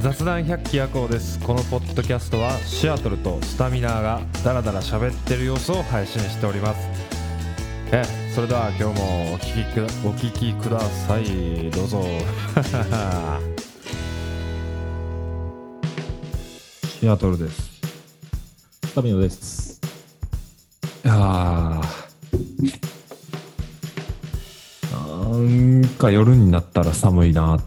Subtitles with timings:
[0.00, 1.38] 雑談百鬼夜行です。
[1.40, 6.88] このポッドキャストはシアトルとスタミナーがダラダラ喋ってる様子を配信しております。
[7.92, 8.02] え
[8.34, 11.70] それでは今日もお聞きくお聞きください。
[11.70, 12.02] どうぞ。
[16.98, 17.70] シアトルです。
[18.86, 19.80] スタミナです。
[21.04, 21.82] いやー。
[25.32, 27.58] なんか夜になったら寒いな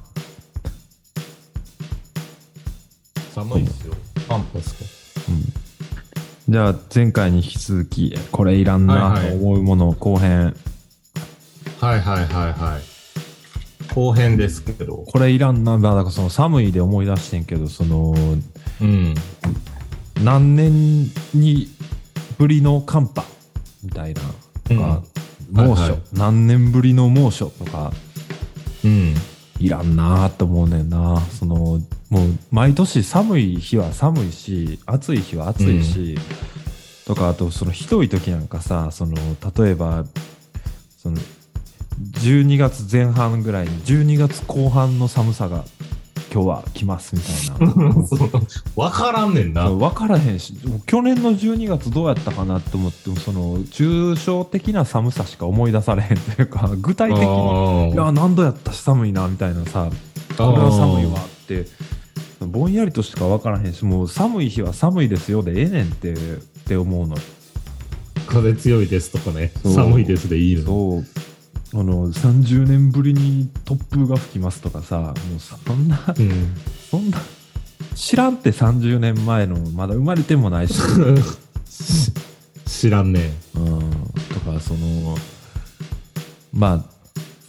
[3.34, 3.94] 寒いですよ。
[4.28, 4.96] パンパですか
[6.48, 10.56] じゃあ前回に引き続きこれいらんなと思うもの後編、
[11.80, 13.94] はいはいはいはい。
[13.94, 14.98] 後編ですけど。
[15.08, 18.14] これいらんなまあだからその寒いで思い出してんけどその
[18.82, 19.16] うん。
[20.24, 21.68] 何年に
[22.38, 23.24] ぶりの寒波
[23.84, 24.22] みたいな
[24.64, 25.04] とか、
[25.52, 27.92] 猛暑、はいはい何年ぶりの猛暑とか
[28.86, 29.14] うん。
[29.60, 31.80] いらんなと思うねんなそのもう
[32.52, 36.18] 毎年寒い日は寒いし暑い日は暑いし、
[37.06, 39.16] とかあとそのひどい時なんかさその
[39.56, 40.04] 例えば
[40.98, 41.18] その
[42.20, 45.64] 12月前半ぐらいに12月後半の寒さが
[46.36, 47.96] 今日は来ますみたいな。
[48.76, 49.70] わからんねんな。
[49.70, 50.54] 分からへんし。
[50.86, 59.90] 去年の12月どうやったかなと思ってもその抽象的な寒さしか思い出されへんというか 具体的にいや何度やったし寒いなみたいなさ
[60.36, 61.68] これは寒いわって
[62.46, 66.18] ぼんやりとしか分からへんしもう寒い日は寒いですよでええねんってっ
[66.68, 67.16] て思うの。
[68.28, 69.52] 風強いですとかね。
[69.64, 70.64] 寒いですでいいの。
[70.66, 71.06] そう
[71.78, 76.56] あの30年ぶりに突風が吹きますとかさもうそんなうん。
[76.90, 77.18] そんな
[77.96, 80.74] 知らんって30年前のまだ生まれてもないし
[81.70, 82.14] し
[82.66, 83.80] 知らんねうん
[84.34, 85.18] とかその
[86.54, 86.96] まあ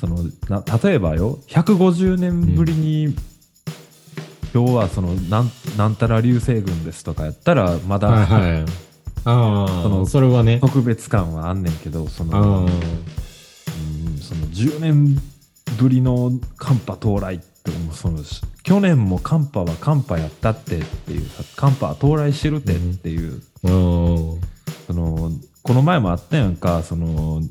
[0.01, 3.15] そのな例えばよ150年ぶりに、
[4.53, 8.65] 今日はそのなんなんたら流星群ですとかやったらまだ、はいはい。
[9.25, 10.59] ああ、そのそれはね。
[10.61, 12.69] 特別感はあんねんけどその
[14.57, 15.21] 10年
[15.79, 24.41] ぶりの寒波到来ってもうそのし去年も寒波は寒波やったってっていうさ寒波は到来してるってっていう、うん。
[24.87, 25.31] その
[25.63, 27.43] この前もあったやんかその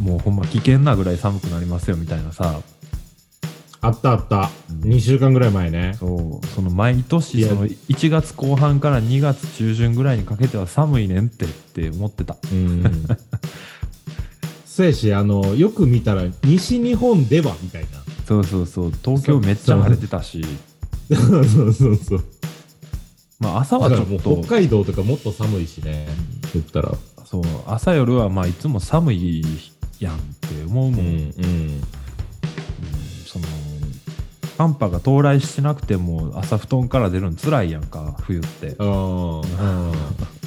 [0.00, 2.60] もうほんま危険なぐらい寒くなりますよみたいなさ
[3.82, 4.50] あったあった。
[4.70, 5.94] うん2週間ぐらい前ね。
[5.98, 12.84] そうその毎年その1月後半から2月中旬ぐらいにかけては寒いねんってって思ってたうん。
[14.72, 17.88] そうやし、あの、よく見たら、西日本ではみたいな。
[18.26, 20.42] そうそうそう東京めっちゃ晴れてたし
[21.10, 22.24] そうそうそうそう。
[23.38, 26.08] まあ朝はちょっと北海道とかもっと寒いしね。
[26.54, 26.94] 言ったら。
[27.26, 29.44] そう朝夜はまあいつも寒い
[30.00, 31.06] やんって思うもん、うん。
[31.06, 31.82] うん
[33.26, 33.44] その
[34.56, 40.41] 寒波が到来してなくても朝布団から出るの辛いやんか冬ってああ。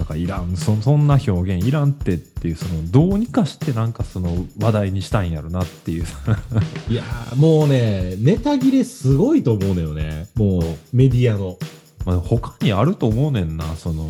[0.00, 6.04] だからいらんそそんな表現いらんってっていうそのどうにかしてなんかその話題にしたんやろなっていう。
[6.88, 10.28] いやーもうね、ネタ切れすごいと思うのよね。
[10.36, 10.62] もう、
[10.94, 11.58] メディアの。
[12.06, 14.08] まあ他にあると思うねんなその。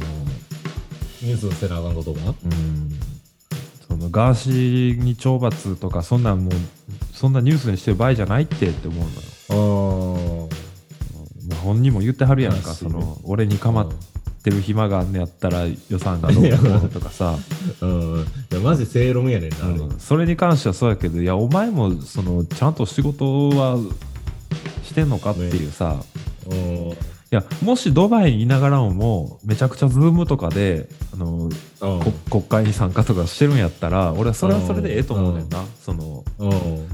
[1.22, 2.20] ニュースのせなあかんことが。
[2.28, 2.94] うん。
[3.88, 6.52] そのガーシーに懲罰とかそんなんもう
[7.12, 13.88] そんなニュースにしてる場合じゃないってって思うのよ、あまあ、本人も言ってはるやんかその俺に構っ
[14.42, 16.50] てる暇があんねやったら予算がどうこ
[16.86, 17.36] うとかさ、
[17.82, 18.26] うん。
[18.50, 19.66] いや、マジ正論やねんな。
[19.66, 23.78] うんそれに関してはそうやけどいやお前もそのちゃんと仕事は
[24.84, 26.02] してんのかっていうさ、
[26.50, 26.56] うん。
[26.58, 26.96] い
[27.30, 31.48] やもしドバイにいながらももうめちゃくちゃズームとかであの
[32.28, 36.88] 国会に参加とかしてるんやったら俺はそれはそれでええと思うねんな、その、うん。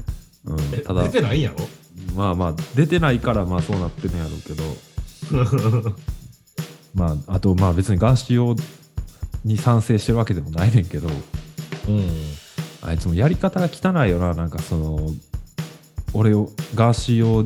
[0.85, 1.67] ただ出てないんやろ？
[2.15, 5.93] まあまあ出てないからまあそうなってるんやろうけど
[6.93, 8.55] まああとまあ別にガーシーを
[9.43, 11.07] に賛成してるわけでもないねんけど
[11.87, 12.09] うん。
[12.81, 15.09] あいつもやり方が汚いよななんかその
[16.13, 17.45] 俺をガーシーを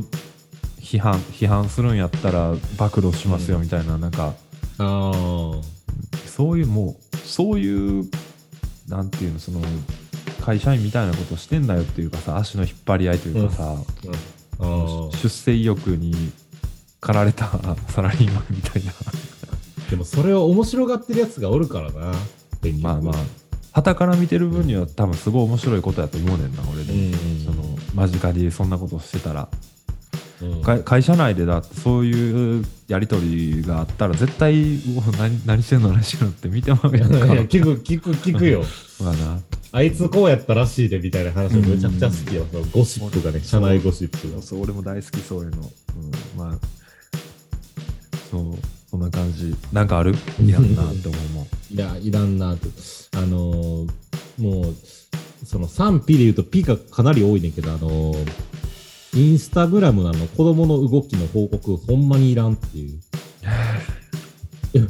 [0.80, 4.34] 批判批判するんやったら暴露しますよみたいな、なんか
[4.78, 5.72] ああ。
[6.26, 8.08] そういうもうそういう
[8.88, 9.60] なんていうのその
[10.44, 13.74] 会社員みたいなことしてんだよっていうかさ足の引っ張り合いというかさ、
[14.58, 16.14] あー出世意欲に
[17.00, 17.48] 駆られた
[17.88, 18.92] サラリーマンみたいな
[19.90, 22.12] でもそれを面白がってるやつがおるからな。
[22.80, 23.14] まあまあ
[23.72, 27.12] 旗から見てる分には多分すごい面白いことやと思うねんな俺でも、うん
[27.44, 27.62] その
[27.94, 29.48] 間近でそんなことしてたら
[30.40, 34.80] ううんか会社内でだってそういうやり取りがあったら絶対
[35.18, 38.62] 何何してんの何してんのって見てまうやんかいや聞く、聞く、聞くよ。
[39.00, 39.40] まあな
[39.74, 42.46] あいつこうやったらしいでみたいな話めちゃくちゃ好きよ。
[42.52, 44.42] そのゴシップがね、社内ゴシップが。
[44.42, 46.58] そう俺も大好きそういうの、うん、まあ
[48.30, 48.54] そう
[48.92, 49.56] そんな感じ。
[49.72, 50.14] なんかある？
[50.38, 51.74] いらんなって思うもん。
[51.74, 52.68] いや、いらんなって。
[53.16, 53.90] あのー
[54.38, 54.74] もう、
[55.46, 58.30] その賛否で言うと P がかなり多いねんけど、あのー
[59.14, 63.00] インスタグラムのあの子供の動きの報告、ほんまにいらんっていう。
[64.74, 64.88] いや、も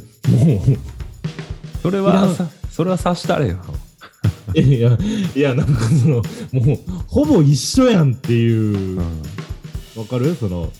[0.55, 0.77] う、
[1.81, 2.49] それはさ。
[2.71, 3.59] それは察したれよ。
[4.53, 4.97] いや、
[5.33, 6.15] いや、なんかその、
[6.51, 8.97] もう、ほぼ一緒やんっていう。
[8.97, 8.99] う、
[9.95, 10.35] わ、んかる？
[10.35, 10.71] その、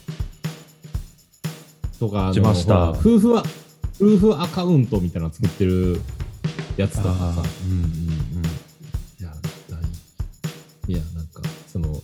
[2.03, 3.43] とか、しました夫婦は、
[3.95, 6.01] 夫婦アカウントみたいなの作ってる
[6.75, 8.43] やつとかさあ、ーうんうん
[9.19, 9.31] いや、
[9.69, 12.01] 何いや、なんか、その、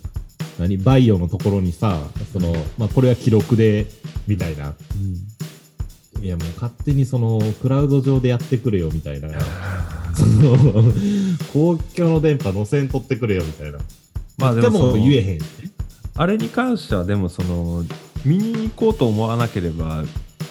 [0.57, 1.99] 何バイオのところにさ、
[2.31, 3.87] その、まあ、これは記録で、
[4.27, 4.73] みたいな。
[6.21, 9.29] いや、もう勝手にその、クラウド上でやってくれよ、みたいな。
[10.15, 10.57] その、
[11.51, 13.79] 公共の電波乗せんとってくれよ、みたいな。
[14.37, 15.39] まあでも言えへん。
[16.15, 17.83] あれに関してはでもその
[18.25, 20.03] 見に行こうと思わなければ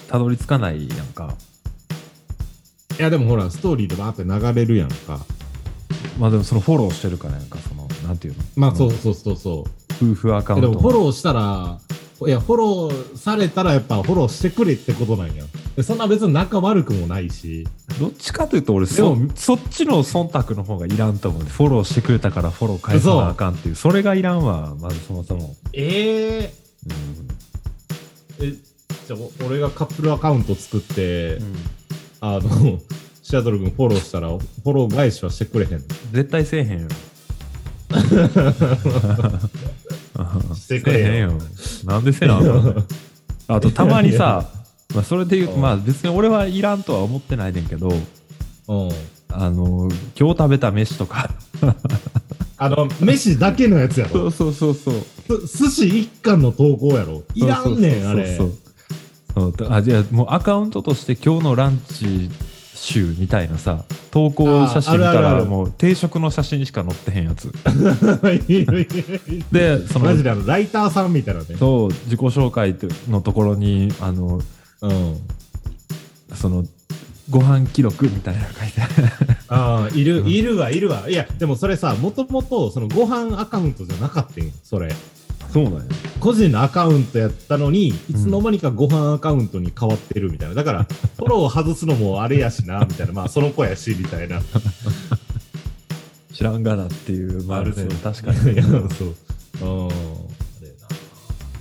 [0.07, 1.35] たどり着かないやんか
[2.97, 5.19] いや、でもほら、ストーリーでバーって流れるやんか。
[6.17, 8.43] まあでもそのフォローしてるからやんかそのなんていうの？
[8.55, 9.65] まあ、そうそうそうそ
[10.01, 10.11] う。
[10.11, 11.79] 夫婦アカウントでもフォローしたら、
[12.27, 15.45] いや、フォローされたらやっぱフォローしてくれってことなんや。
[15.77, 17.67] でそんな別に仲悪くもないし。
[17.99, 26.53] どっちかというと俺でそもそっちの忖度の方がいらんと思うフォローしてくれたからフォロー返さなあかんっていうそれがいらんわまずそもそも、ええ
[28.41, 28.53] え、
[29.07, 31.55] じゃあ、お俺がカップルアカウント作って、うん。
[32.21, 32.79] あの、
[33.23, 35.79] シアトル君フォローしたら、フォロー返しはしてくれへんの？
[36.13, 36.87] 絶対せえへんよ。
[40.55, 41.33] してくれへんよ。
[41.85, 42.85] なんでせなあかん
[43.47, 44.49] あとたまにさ
[44.93, 45.61] まあそれで言うとうん。
[45.61, 48.01] まあ別に俺はいらんとは思ってないねんけどうん。
[49.31, 49.89] あの
[50.19, 51.29] 今日食べた飯とか
[52.59, 54.29] あの、飯だけのやつやろ。
[54.31, 54.95] そうそうそう
[55.27, 57.23] そうす寿司一貫の投稿やろ。
[57.33, 58.35] いらんねん、あれ。
[58.35, 58.53] そう
[59.69, 62.29] あじゃあもうアカウントとして今日のランチ
[62.75, 67.49] 集みたいなさ投稿写真見たらもう定食の写真しか載ってへんやつ
[69.51, 71.55] でそのマジであの、ライターさんみたいなね。
[71.57, 72.75] そう自己紹介
[73.09, 74.41] のところにあの
[74.81, 75.17] うん。
[76.35, 76.63] その
[77.29, 78.88] ご飯記録みたいなの書いてある
[79.49, 81.09] ああ、いる、うんいるわ、いるわ。
[81.09, 84.93] いや、でもそれさ、もともと、そのご飯アカウントじゃなかったんよ、それ。
[85.51, 85.81] そうなんや
[86.19, 90.55] 個人のアカウントやったのに、いつの間にかご飯アカウントに変わってるみたいな。
[90.55, 90.83] だから、
[91.17, 93.13] フォロー外すのもあれやしな、みたいな。
[93.13, 94.41] まあ、その子やし、みたいな。
[96.39, 98.61] 知らんがなっていうまああ確かに
[98.95, 99.15] そう。
[99.61, 99.89] うん。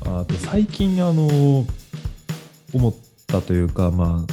[0.06, 1.67] ああと最近あの
[2.73, 2.94] 思っ
[3.26, 4.32] たというかまあ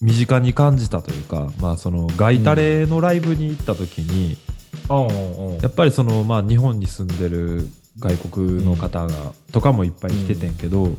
[0.00, 4.38] 身近に感じたというかまあそのガイタレのライブに行った時に、うんうん
[5.60, 7.68] やっぱりそのまあ日本に住んでる
[7.98, 10.94] 外国の方が、とかもいっぱい来ててんけど、うん。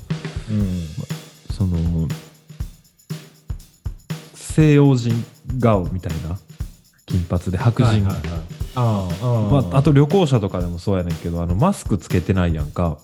[1.52, 2.08] その
[4.34, 5.14] 西洋人
[5.62, 6.38] 顔みたいな
[7.06, 8.22] 金髪で白人、はいはいはい。
[8.76, 12.98] ああ、ああ、まあ、あと旅行者とかでもそうやねんけどあのマスクつけてないやんか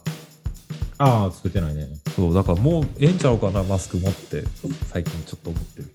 [0.98, 1.88] ああ、作ってないね。
[2.16, 4.44] そうだからもうええんちゃうかなマスク持って。
[4.88, 5.90] 最近ちょっと思ってる。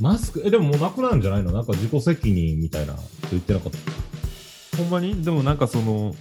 [0.00, 1.52] マスク、え、でももうなくなるんじゃないの？
[1.52, 3.00] なんか自己責任みたいなと
[3.30, 4.76] 言ってなかった？
[4.78, 5.22] ほんまに？
[5.22, 6.14] でもなんかその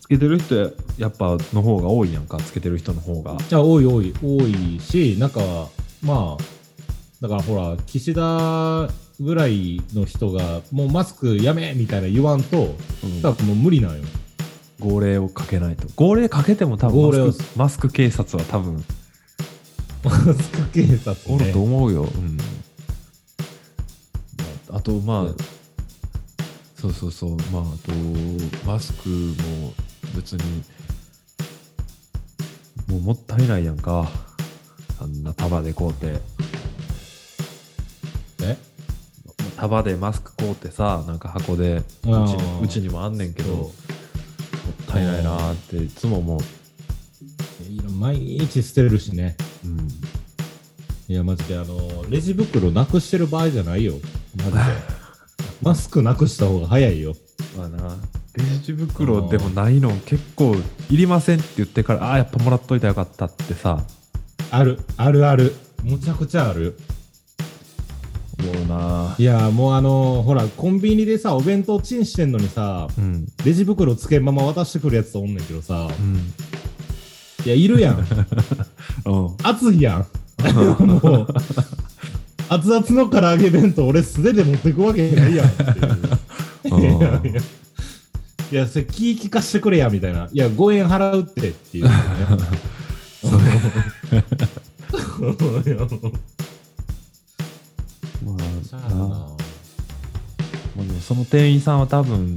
[0.00, 0.54] つけてる人
[0.98, 2.36] やっぱの方が多いやんか。
[2.38, 3.36] つけてる人の方が。
[3.48, 5.40] じゃあ、多い多い、多いし、なんか、
[6.02, 6.42] まあ、
[7.20, 8.88] だからほら、岸田
[9.20, 13.22] ぐらいの人が、もうマスクやめみたいな言わんと、うん。
[13.22, 14.04] だからもう無理なんよ。
[14.80, 15.86] 号令をかけないと。
[15.96, 18.84] 号令かけても多号令を分マスクマスク警察は多分
[20.04, 21.64] マスク警察おるとね。
[21.64, 22.38] 思うよ、うん、
[24.70, 25.36] あとまあうん
[26.76, 27.36] そうそうそう。
[27.52, 27.92] まああと
[28.64, 29.72] マスクも
[30.14, 30.62] 別に
[32.86, 34.08] もうもったいないやんか。
[35.00, 36.20] あんな束で買うて。
[38.42, 38.56] え？
[39.56, 43.54] 束でマスク買うてさなんか箱でうちうちにもあんねんけど。
[43.54, 43.72] も
[44.68, 46.40] ったいないなーっていつも思う、
[47.70, 49.36] いや毎日捨てるしね。
[49.64, 49.88] うん、
[51.08, 53.94] いや、マジで、あの、レジ袋なくしてる場合じゃないよ。
[54.36, 54.58] マジで。
[55.62, 57.16] マスクなくした方が早いよ。
[57.56, 57.96] まあな
[58.34, 60.54] レジ袋でもないの結構
[60.90, 63.82] いりませんって言ってからああやっぱもらっといたらよかったってさ
[64.50, 65.54] ある、あるある。
[65.82, 66.78] むちゃくちゃある。
[68.40, 76.32] 思うないや、もうあのほら、コンビニでさ、お弁当チンしてんのにさ、うんレジ袋つけんまま渡してくるやつとおんねんけどさ、うん
[77.44, 77.98] いや、いるやん。
[79.06, 79.36] うん。
[79.42, 80.06] 熱いやん。
[80.84, 81.26] もう、
[82.48, 85.66] 熱々の唐揚げ弁当、俺素手で持ってくわけないやんってい
[86.76, 86.80] う。
[86.80, 87.22] いやいや
[88.50, 90.28] いや、それ気利かしてくれや、みたいな。
[90.32, 91.90] いや、5円払うってっていう、 ね。
[95.66, 96.10] いやま
[101.08, 102.36] その店員さんは多分、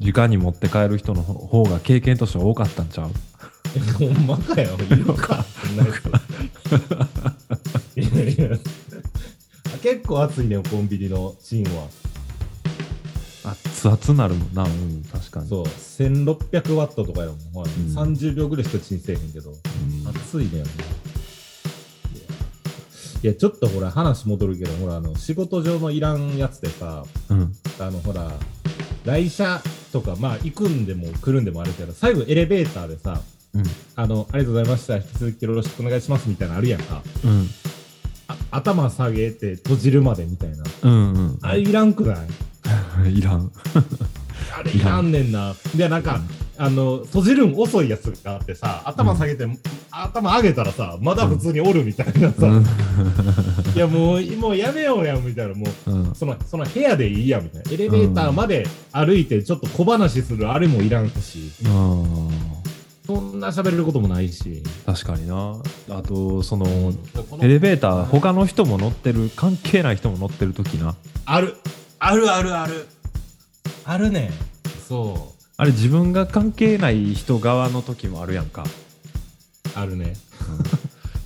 [0.00, 3.10] 直に持って帰る人の方が経験としては多かったんちゃう？
[3.98, 5.44] ほんまかよ、いるか。
[5.76, 5.84] や
[7.92, 8.56] ついやいや。
[9.82, 11.88] 結構熱いねコンビニのチンは。
[13.42, 14.62] 熱々なるもんな。
[14.62, 15.48] うん、確かに。
[15.48, 17.36] そう、1600ワットとかやもん。
[17.64, 19.50] はいうん30秒ぐらいしかチンせえへんけど。
[19.50, 19.56] うん
[20.08, 20.70] 熱いねよね。
[23.24, 27.54] いや、ちょっとほら、話戻るけど、ほら、あの、仕事上のいらんやつでさ、うん。
[27.80, 28.30] あの、ほら、
[29.06, 29.62] 来社
[29.94, 33.22] とか、まあ、行くんでも来るんでもあるけど、最後エレベーターでさ、
[33.54, 33.62] うん。
[33.96, 34.96] あの、ありがとうございました。
[34.96, 37.02] 引き続きよろしくお願いしますみたいなのあるやんか。
[37.24, 37.48] うん。
[38.28, 40.56] あ頭下げて閉じるまでみたいな。
[40.82, 40.92] うん。
[40.92, 41.38] うん。
[41.40, 42.16] あれいらんくな
[43.08, 43.08] い？
[43.18, 43.50] いらん。
[44.56, 45.54] あれいらんねんな。
[45.76, 46.20] で、なんか、
[46.56, 49.46] あの、閉じるん遅いやつがあってさ、頭下げて、
[49.90, 52.46] 頭上げたらさ、まだ普通におるみたいなさ、
[53.74, 56.14] いやもう、もうやめようや、みたいな、もう、うん。
[56.14, 57.72] その、その部屋でいいや、みたいな。
[57.72, 62.30] エレベーターまで歩いて、ちょっと小話するあれもいらんし、うん。
[63.06, 64.62] そんな喋れることもないし。
[64.86, 65.60] 確かにな。
[65.90, 66.66] あと、その
[67.42, 70.94] エレベーター、他の人も乗ってる、関係ない人も乗ってる時な。
[71.26, 71.56] ある。
[71.98, 72.86] あるあるある。
[73.84, 74.30] あるね。
[74.88, 78.62] そあれ自分が関係ない人側の時もあるやんか。
[78.62, 78.66] う。
[79.78, 80.14] あるね。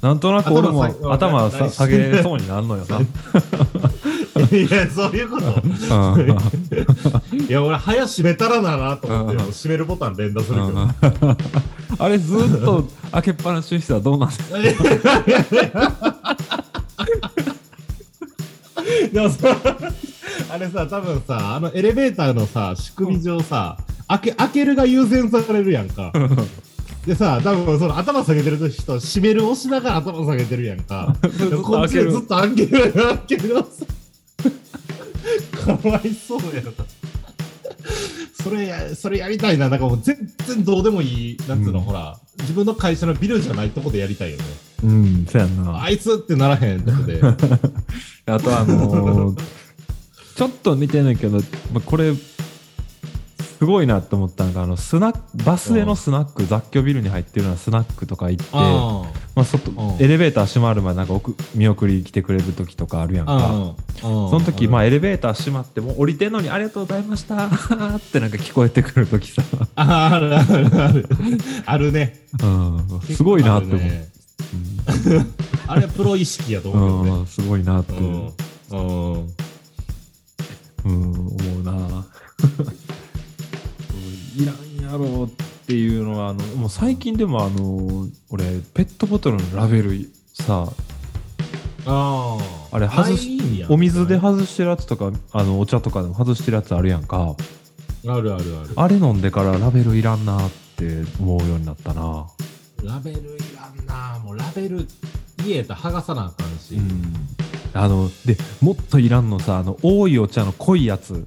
[0.00, 3.00] なんとなく俺も頭頭ささ下げそうになるのよな。
[4.56, 5.46] いや、そういうこと。
[5.46, 5.66] う
[6.16, 6.28] ん
[7.48, 11.36] いや、俺、早閉めたらななと思って、うん閉めるボタン連打するけど。
[11.98, 14.42] あれずっと開けっぱなしにしたらどうなんです
[19.12, 19.56] でもさ、
[20.50, 23.76] あれさ、多分さ、あのエレベーターのさ、仕組み上さ、
[24.08, 26.12] 開け、開けるが優先されるやんか。
[27.06, 31.14] でさ、多分その頭下げてる人、閉める押しながら頭下げてるやんか。
[31.62, 33.54] こっちでずっと開ける、開ける。
[35.52, 36.70] かわいそうやな。
[38.42, 39.68] それや、それやりたいな。
[39.68, 44.44] なんかもう全然どうでもいい、なんつうの、うんほら、自分の会社のビルじゃないとこでやりたいよね。
[44.84, 45.82] うん、そうやんな。
[45.82, 47.20] あいつってならへんとこで。
[48.26, 49.42] あとあのー
[50.38, 51.38] ちょっと似てんねんけど、
[51.72, 59.02] まあ、これ、すごいなって思ったのが、あの、スナック、バスへのスナック、雑居ビルに入ってるようなスナックとか行って、あ
[59.34, 63.74] まあ、外うん、エレベーター閉まるまでなんか送見送り来てくれる時とかあるやんか。
[64.00, 69.42] そその時、まあ、エレベーター閉まって、もう降りてんのにありがとうございましたってなんか聞こえてくる時さ、
[69.74, 71.08] ああるあるある。
[71.66, 72.20] あるね。
[72.40, 73.78] うん、すごいなって思う。
[73.80, 74.08] ね。
[75.66, 77.20] あれはプロ意識やとうん思うよね。
[77.22, 78.76] うん、すごいなって、う。
[78.76, 79.48] う。
[80.88, 81.12] うん。
[81.12, 82.06] 思うな。
[84.36, 85.28] いらんやろっ
[85.66, 90.72] ていうのは、あの、もう最近でもあの、俺、ペットボトルのラベルさ、
[91.86, 92.38] あ
[92.70, 92.76] あ。
[92.76, 97.34] あれ外しお水で外してるやつとか、あの、お茶とかでも外してるやつあるやんか。
[98.06, 98.70] あるあるある。
[98.76, 102.26] あれ飲んでからラベルいらんなって思うようになったな。
[102.84, 103.22] ラベルい
[103.56, 104.86] らんなもうラベル、
[105.44, 106.74] 家やったら剥がさなあかんし。
[106.74, 107.12] うん。
[107.74, 111.26] あの、で、もっといらんのさ、あの、多いお茶の濃いやつ。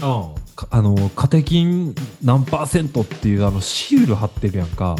[0.00, 4.96] あの、カテキン何パーセントっていうあの、シール貼ってるやんか。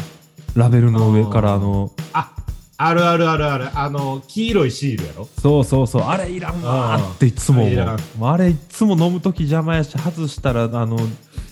[0.55, 2.31] ラベルの上からあの、あ、
[2.77, 3.69] あるあるあるある。
[3.77, 5.27] あの、黄色いシールやろ？
[5.39, 8.27] そうそうそう、あれいらんわーっていつも思う。
[8.27, 10.97] あれいつも飲むとき邪魔やし、外したら、あの、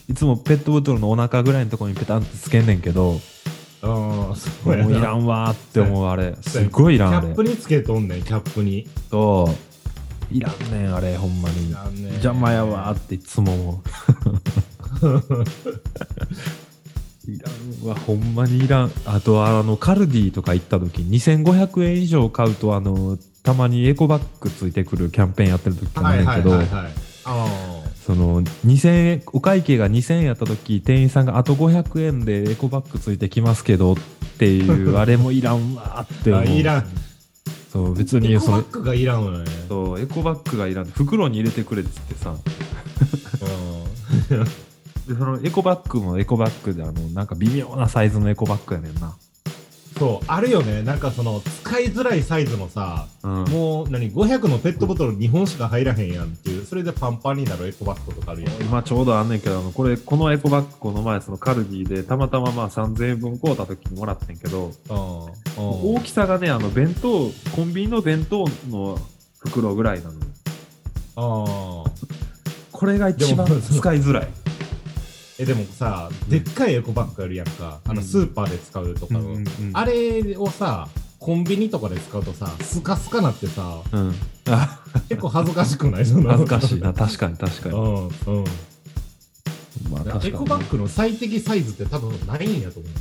[0.08, 3.20] いつもペットボトルのお腹ぐらいのところにペタンってつけんねんけど、
[3.88, 4.36] も
[4.74, 4.88] やな。
[4.88, 6.36] ういらんわーって思う、あれ。
[6.42, 7.44] すっごいいらん、あれキャップ。
[7.44, 8.88] につけとんねん、キャップに。
[9.10, 9.50] そ
[10.32, 10.36] う。
[10.36, 11.70] いらんねん、あれ、ほんまに。
[11.70, 13.90] いらんねん邪魔やわーっていつも思う。
[17.28, 17.50] いら
[17.88, 18.92] んわ、ほんまにいらん。
[19.06, 26.94] あとは、あの、カルディとか行った時、2500円以上買うと、あの、たまにエコバッグついてくるキャンペーンやってる時があはいるんやけどはいはい、はい。
[27.26, 33.98] あその、2000円、お会計が2000円やった時、店員さんがあと500円でエコバッグついてきますけどっ
[34.38, 36.40] ていう、 あれもいらんわーってあ。
[36.40, 36.60] 思う。
[36.60, 36.86] いらん。
[37.74, 39.46] そう、別エにそのコバッ、グがいらんわね。
[39.68, 40.86] そう、エコバッグがいらん。
[40.86, 42.40] 袋に入れてくれっつってさ、うん
[45.08, 49.16] でそのエコバッグもエコバッグであのなんか微妙なサイズのエコバッグやねんな
[49.98, 50.82] そう、あるよね。
[50.84, 53.44] なんかその、使いづらいサイズのさ、うん。
[53.46, 58.54] もう、何、500のペットボトル2本しか入らへんやんっていう、それでパンパンになるエコバッグとかあるやん。
[58.62, 65.96] 今ちょうどあんねんけど、あのこれ、このエコバッグこの前、そのカルディでたまたままあ3000円分買うた時にもらってんけど、うん。
[65.96, 69.00] 大きさがね、あの弁当、コンビニの弁当の
[69.40, 70.20] 袋ぐらいなのよ。
[71.16, 71.92] ああ。
[72.74, 74.28] これが一番使いづらい。
[75.38, 77.80] え、でもさ、でっかいエコバッグあるやんか。
[77.86, 79.20] あの、スーパーで使うとかの。
[79.22, 80.88] うんうんうんあれをさ、
[81.20, 84.16] コンビニとかで使うとさ、スカスカなってさ、うん。
[84.48, 86.06] あ、 結構恥ずかしくない？
[86.06, 86.94] その恥ずかしいな。
[86.94, 87.76] 確かに確かに。
[87.76, 88.12] うん、うん。
[89.92, 92.92] まあ確かにエコバッグの最適サイズって多分ないんやと思う。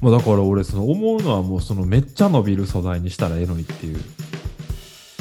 [0.00, 4.00] まあだから俺、その思うのはもうそのめっちゃ伸びる素材にしたらええのにっていう。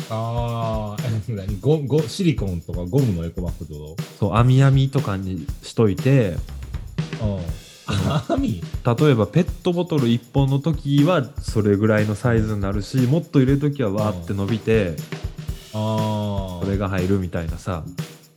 [0.10, 1.60] ああ、 何？
[1.60, 6.36] ゴゴシリコンとかゴムのエコバッグってこそう、網網とかにしといて。
[8.28, 8.62] 網？
[8.86, 14.96] 例えばペットボトル1本の時はそれぐらいのサイズになるしもっと入れる時はわーって伸びて
[15.74, 17.84] あそれが入るみたいなさ。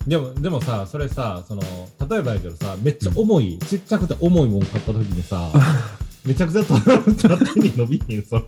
[0.07, 1.62] でも、でもさ、それさ、その、
[2.09, 5.50] 例えばやけどさ、めっちゃ重い、ちっちゃくて重いもん買った時にさ、
[6.25, 8.43] めちゃくちゃ縦に伸びひん、それ。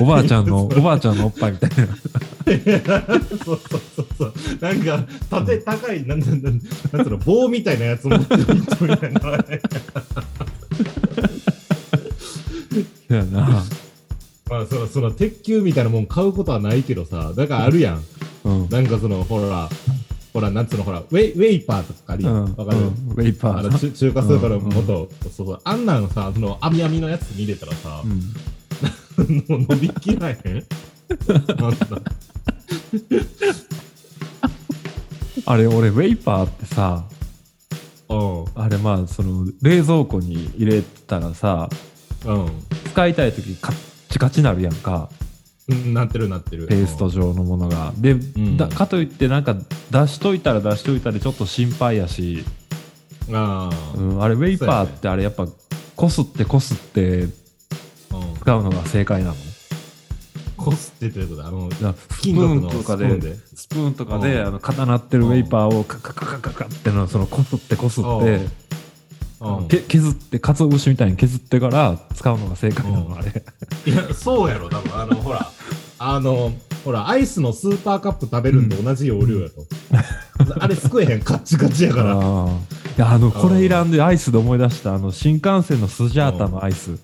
[0.00, 1.86] おばあちゃんの おばあちゃんのおっぱいみたいな
[3.44, 4.32] そうそうそうそう。
[4.60, 6.60] なんか、縦高い、なんなんなん、
[6.92, 9.20] なんつうの、棒みたいなやつ持ってる人みたいな。
[13.08, 13.64] やな、
[14.48, 18.04] まあ、その、その、鉄球みたいなもん買うことはないけどさ、だからあるやん。
[18.42, 19.68] うんなんかその、ほら、
[20.32, 22.54] ほら、なんつうの、ほら、ウェイ、ウェイパーとかあるやん。
[22.54, 28.32] わ、かる、うん、ウェイパあの中中華スーパーの元、うんそうそう、あんなんさ、その、網網のやつに入れたらさう、ん。
[29.48, 30.36] もう伸びきらへん？
[31.58, 32.02] なんだ。
[35.46, 37.04] あれ俺ウェイパーってさ
[38.08, 41.68] うあれまあその冷蔵庫に入れたらさ
[42.24, 42.28] ん。
[42.28, 42.50] うん。
[42.92, 43.74] 使いたい時カッ
[44.08, 45.08] チカチなるやんか。
[45.12, 45.19] うん
[45.94, 46.66] なってるなってる。
[46.66, 49.56] ペースト状のものがで、んだかといってなんか
[49.90, 52.44] 出しといたら出しといたらちょっと心配やし
[53.28, 53.36] うん。
[53.36, 53.96] ああ。
[53.96, 55.46] うん、あれウェイパーってあれやっぱ
[55.96, 57.32] こすってこすってうん。
[58.40, 59.34] 使うのが正解なの？
[60.56, 61.48] こすってってことだ。
[61.48, 63.08] あの、スプーンとかで
[63.54, 68.04] スプーンとかでうんあの固なってるウェイパーをカカカカカカってのそのこすってこすっ
[69.68, 73.42] て削って鰹節みたいに削ってから使うのが正解なうんのあれ
[73.86, 75.00] いや、そうやろ、多分。
[75.00, 75.50] あの、ほら、
[76.02, 76.50] あの、
[76.82, 79.66] ほら、アイスのスーパーカップ食べるんと同じ容量やと。
[80.58, 82.12] あれ、すくえへん、カッチカチやから。
[82.12, 82.52] あーい
[82.96, 86.98] やあのこれいらんでアイスで思い出したあの新幹線のスジャータのアイス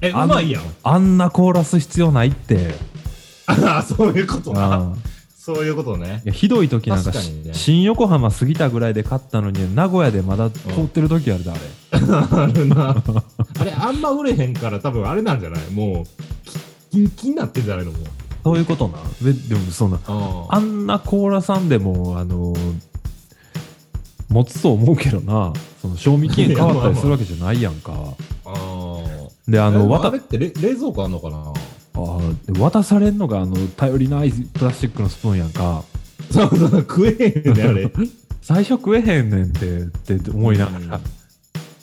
[0.00, 0.62] え、うあのまいやん。
[0.82, 2.74] あんな凍らす必要ないって
[3.46, 4.64] ああ、 そういうことな。
[4.74, 4.94] あー
[5.38, 6.22] そういうことね。
[6.24, 11.60] いやひどい時なんか確かにね新横浜過ぎたぐらいで買ったのに名古屋でまだ凍ってる時あるであれ
[12.42, 12.96] あるな。
[13.60, 15.70] あれ、あんま売れへんから、多分あれなんじゃない？
[15.70, 16.33] もう、
[16.94, 18.00] キンキンになってんじゃないのもう。
[18.44, 18.98] そういうことな。
[19.22, 20.46] ででもそんなあ。
[20.50, 22.54] あんなコーラさんでもあの
[24.28, 25.52] 持つと思うけどな。
[25.82, 27.92] その賞味期限変わったりするわけじゃないやんか。
[28.44, 29.50] あー。
[29.50, 31.52] でああのれってれ冷蔵庫あんのかな？
[31.96, 32.18] あ
[32.58, 35.82] 渡されんのがあの頼りないプラスチックのスプーンやんか。
[36.30, 37.90] そうそう、食えへんね、あれ。
[38.40, 41.02] 最初食えへんねんってって思いながら、うん。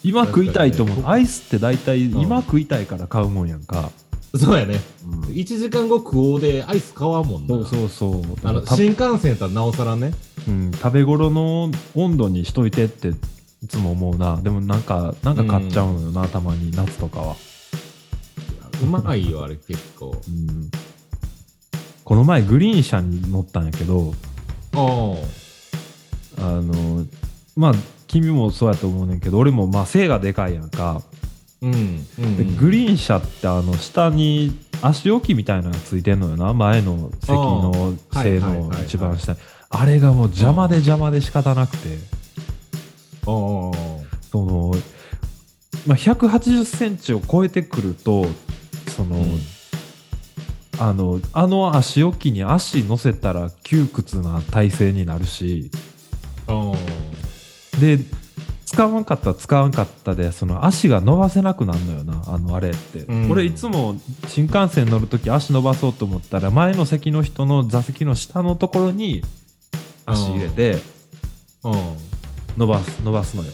[0.02, 0.96] 今食いたいと思う。
[0.96, 3.90] 確かアイスって大体うん今食いたいから買うもんやんか、
[4.34, 4.80] そうやね。
[5.28, 7.48] 1時間後食おうでアイス買わんもんな。
[7.48, 10.12] そうそうそうあの、た新幹線やったらなおさらね。
[10.48, 13.12] うん、食べ頃の温度にしといてって
[13.62, 17.36] いつも思うなでもなんかなんか買っちゃうのよな、たまに夏とかは、
[18.82, 20.16] うまいよ、あれ結構。
[20.26, 20.70] うん、
[22.04, 24.14] この前グリーン車に乗ったんやけど
[24.74, 25.14] あ
[26.38, 27.06] あの
[27.56, 27.74] まあ
[28.08, 31.02] 君もそうやと思うねんけど俺もまあ背がでかいやんか、
[31.62, 32.06] うん。
[32.18, 32.36] うん。
[32.36, 36.52] でグリーン車ってあの下に足置きみたいなのがついてんのよな。
[36.52, 38.22] 前の席のあー。
[38.22, 38.84] 背のはいはいはいはい。
[38.84, 39.32] 一番下。
[39.32, 39.38] に
[39.70, 41.98] あれがもう邪魔で邪魔で仕方なくて。
[43.24, 43.72] そ
[44.34, 44.72] の、
[45.86, 48.26] まあ、180センチを超えてくると
[48.88, 49.40] その、うん。
[50.78, 55.70] あのあの足置きに足乗せたら窮屈な体勢になるし。
[56.48, 56.72] あ
[57.80, 58.00] で
[58.72, 69.22] 使わんかったら使わんかったでその足が伸ばせなくなるのよなあのあれって、うん俺いつも新幹線乗るとき足伸ばそうと思ったら前の席の人の座席の下のところに
[70.06, 70.78] 足入れて
[71.62, 71.68] あ。
[71.68, 71.96] うん。
[72.56, 73.50] 伸ばす伸ばすのよ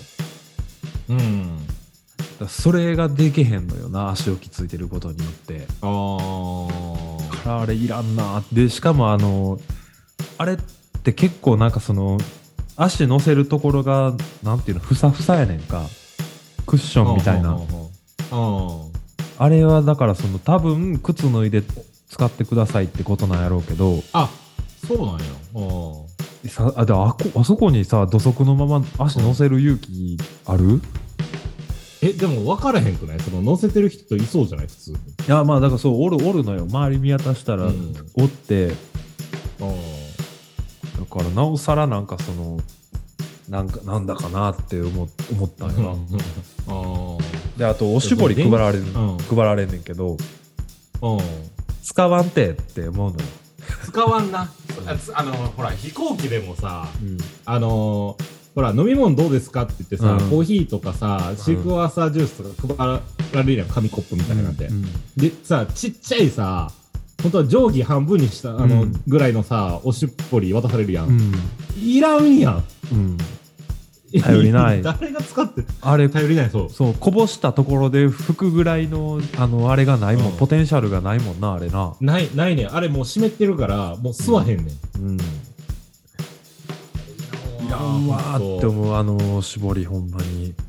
[1.10, 1.58] うん。
[2.40, 7.44] だそれができへんのよな足置きついてることによってああ。
[7.44, 9.58] からあれいらんなでしかもあの
[10.36, 10.56] あれっ
[11.02, 12.18] て結構なんかその
[12.78, 15.82] 足乗せるところがなんていうのふさふさやねんか
[16.64, 17.58] クッションみたいな。
[19.40, 21.62] あれはだからその多分靴脱いで
[22.08, 24.30] 使ってくださいってことなんやろうけどあ、
[24.86, 25.24] そうなんや。
[25.54, 26.48] うん。
[26.48, 30.80] さあであこあそこにさ土足のまま足乗せる勇気ある、い
[32.00, 33.20] え、でも分からへんくない？
[33.20, 34.66] その乗せてる人いそうじゃない？
[34.68, 34.98] 普通に。
[35.26, 38.74] やまあだからそうおるおるのよ周り見渡したら、うんおってうん。
[41.10, 42.58] だからなおさらなんかその
[43.48, 45.96] なんかなんだかなって思思ったんよ。
[46.66, 47.18] な、うん。
[47.56, 49.18] であとおしぼり配られる、うん。
[49.18, 50.16] 配られんねんけど
[51.00, 51.18] うん。
[51.82, 53.24] 使わんてって思うのよ、
[53.86, 54.50] 使わんな。
[55.14, 57.18] あの、ほら、飛行機でもさ、うん。
[57.44, 60.30] あのーほら、飲み物どうですかって言ってさ、うん。
[60.30, 64.66] コーヒーとかさ、シークワーサージュースとか配られるやん、紙コップみたいなのって。
[64.66, 64.82] うん。
[65.16, 66.72] で、さ、ちっちゃいさ、
[67.22, 71.08] 本当は定規半分にした、あの、うんぐらいのさ、おしっぽり渡されるやん。
[71.08, 71.32] うん
[71.80, 72.64] いらんやん。
[72.92, 73.16] うん
[74.22, 76.70] 頼りない誰が使ってあれ頼りない、そう。
[76.70, 82.74] そうこぼしたところで拭くぐらいのあのあれがないもん、うんポテンシャルがないもんなあれなない、ないねん。
[82.74, 85.02] あれもう湿ってるから、もう吸わへんねん。
[85.02, 85.18] うん
[87.66, 90.54] いらんわーって思うあの絞りほんまに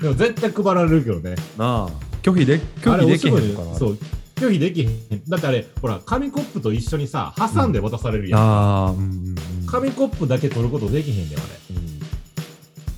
[0.00, 1.34] でも絶対配られるけどね。
[1.58, 1.88] なあ
[2.22, 3.98] 拒否で拒否できへんのかなそう。
[4.36, 4.90] 拒否できへん。
[5.28, 8.40] だってあれ、ほら、紙コップと一緒にさ、挟んで渡されるやん。
[8.40, 11.76] ああうんうんうん紙コップだけ取ることできへんねん、あれ。
[11.76, 11.98] うん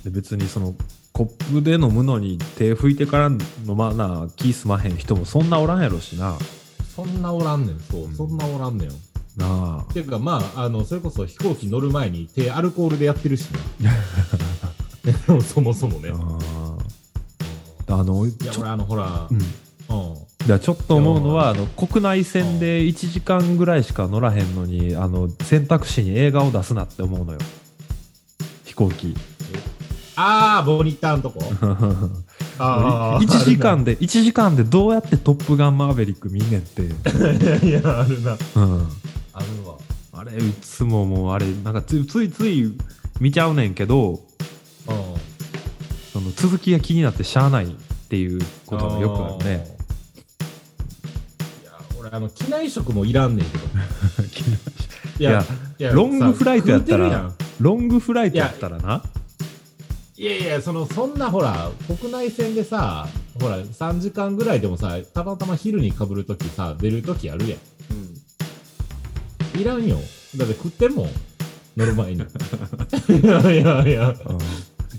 [0.03, 0.75] で別にその
[1.11, 6.37] コップで飲むのに手拭いてから飲まな気すまへん人もそんなおらんやろしな
[6.95, 8.03] そんなおらんねん、そう。
[8.03, 8.93] うんそんなおらんねんよ。
[9.37, 13.47] なあていうか、まあ、あの、それこそ飛行機乗る前に手アルコールでやってるし
[13.79, 13.89] ね。
[15.41, 16.09] そもそもね。
[16.09, 19.45] あーあのいや、ちょ俺、あの、ほら、うんうん。
[20.49, 27.39] いやちょっと思うのはあの国内線で1時間ぐらいしか乗らへんのにあの選択肢に映画を出すなって思うのよ
[28.65, 29.13] 飛行機
[30.15, 31.39] あー、ボニターのとこ
[32.57, 36.81] あー1時間で1時間でどうやって「トップガンマーヴェリック」見んねんって、
[37.67, 38.35] いや、あるな。
[38.55, 38.87] うん、
[39.33, 39.77] あるわ。
[40.13, 42.73] あれいつももうあれなんかつついつい
[43.19, 44.19] 見ちゃうねんけどうん。
[46.11, 47.69] その続きが気になってしゃあないっ
[48.09, 49.78] ていうことがよくあるね。
[52.11, 53.63] あの、機内食もいらんねんけど。
[55.19, 55.45] いいや
[55.77, 59.03] いやロングフライトやったらロングフライトやったらな
[60.15, 63.07] いやいや、その、そんなほら、国内線でさ、
[63.39, 67.59] ほら、3時間ぐらいでもさ、たまたま昼にかぶるときさ、出るときあるやん。
[69.59, 69.97] いらんよ。
[70.37, 71.09] だって食ってんもん。
[71.75, 72.21] 乗る前に。
[73.23, 74.09] いやいやいや。
[74.09, 74.37] うん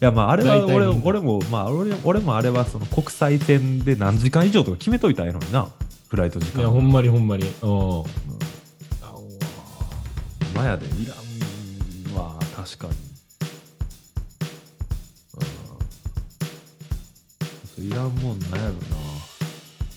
[0.01, 5.69] いやまああれは俺俺もまあ俺俺もあれはその国際線で何時間以上とか決めといたらええのにな
[6.11, 6.63] フライト時間。
[6.63, 7.45] いや、ほんまにほんまに。
[7.63, 8.01] うん。
[8.01, 8.03] う。
[8.03, 8.07] ん
[10.57, 12.95] まやでいらんわ確かに。
[17.79, 17.87] うん。
[17.87, 18.75] いらんもんなんやろな。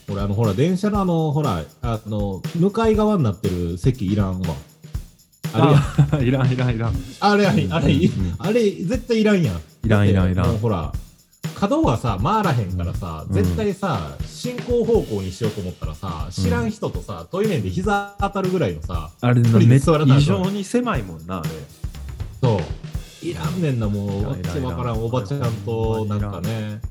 [0.08, 4.56] 俺、あの、ほら、電車のあの、ほら、あの、向かい側になってる席いらんわ。
[5.54, 5.65] あ
[6.12, 6.23] れや。
[6.23, 9.56] いらんいらんいらんあれ、あれ、あれ、うんあれ、絶対いらんやん。
[9.56, 10.93] いらんいらんいらんほら、
[11.63, 13.34] 角がさ、回らへんからさ、うん。
[13.34, 20.17] 絶対さ、進行方向にしようと思ったらさ、知らん人とさ、トイレで膝当たるぐらいのさ、あれめっ座らなあかん。
[20.19, 21.49] 異常に狭いもんなあれ。
[22.41, 23.26] そう。
[23.26, 26.82] いらんねんな、もう、わけわからんおばちゃんと、なんかね。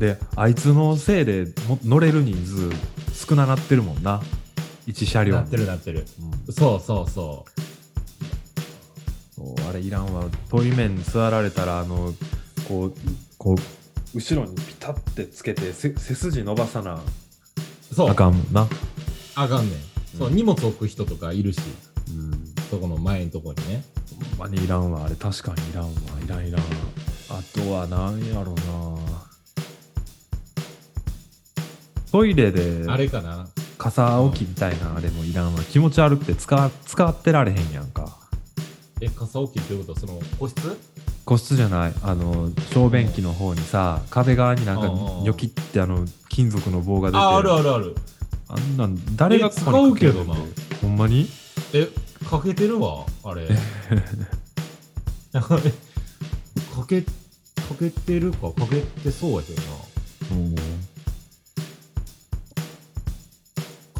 [0.00, 2.70] であいつのせいでも乗れる人数
[3.28, 4.22] 少ななってるもんな。
[4.86, 5.34] 一車両。
[5.34, 6.06] になってるなってる。
[6.46, 6.52] うん。
[6.52, 7.44] そうそうそ
[9.34, 10.24] そうあれいらんわ。
[10.50, 12.14] 遠い面に座られたらあの
[12.68, 12.94] こう
[13.46, 13.56] こう
[14.18, 17.00] 後ろにピタってつけてせ背筋伸ばさなう。
[17.94, 18.10] そう。
[18.10, 18.66] あかんもんな、
[19.36, 19.78] あかんねん。
[20.18, 21.60] そう、荷物置く人とかいるし、
[22.08, 23.84] うん、そこの前のとこにね。
[24.36, 25.90] ほんまにいらんわあれ確かにいらんわ
[26.24, 28.96] いらんいらんあとはなんやろな
[32.10, 33.46] トイレであれかな。
[33.78, 38.18] 傘置きみたいなあれもいらんわ気持ち悪くて使使ってられへんやんか
[39.00, 40.56] え、傘置きってことその、個室？
[41.26, 47.96] 個室じゃないあの小便器の方にさ壁側になんかニョキってあの金属の棒が出てあ、あるあるある。
[48.48, 50.36] あんなん誰が使うけどな
[50.80, 51.28] ほんまに？
[51.72, 51.88] え、
[52.30, 53.48] かけてるわ、あれ。
[55.32, 55.42] か
[56.86, 57.08] け、か
[57.78, 59.62] けてるか、かけてそうやけど
[60.30, 60.54] うん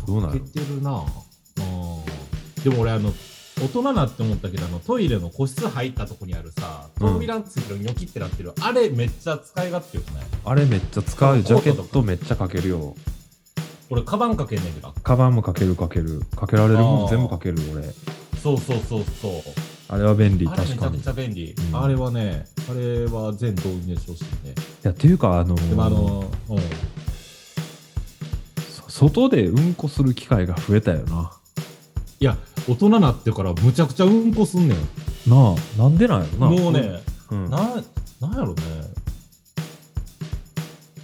[0.06, 0.32] どうなな。
[0.32, 0.90] かけるてるな。
[1.00, 2.62] うん。
[2.62, 3.12] でも俺、あの、
[3.58, 7.12] 大人なって思ったけど、あの、トイレの個室入ったとこにあるさ、うん。
[7.14, 10.24] 扉ついてるニョキってなってる、あれめっちゃ使い勝手よくない？
[10.44, 11.36] あれめっちゃ使う。
[11.38, 12.94] よジャケットめっちゃかけるよ。
[13.88, 14.92] 俺、カバンかけんねんけど。
[15.02, 16.20] カバンもかけるかける。
[16.36, 17.82] かけられるもん全部かける俺。
[18.42, 19.32] そうそうそうそう。
[19.88, 21.02] あれは便利あれめちゃく確かに。
[21.02, 21.54] ちゃ便利。
[21.72, 21.82] うん。
[21.82, 24.54] あれはね、あれは全導入してほしいね。
[24.82, 26.58] やっていうかあのでもあの、うん。
[28.68, 31.32] そ外でうんこする機会が増えたよな。
[32.20, 32.36] いや、
[32.68, 34.78] 大人なってからむちゃくちゃうんこすんねん。
[35.30, 37.00] なあなんでなんやろなもうね、
[37.30, 37.58] うん、な、
[38.20, 38.62] なんやろね。